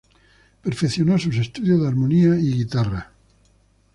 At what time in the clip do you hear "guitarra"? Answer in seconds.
2.53-3.11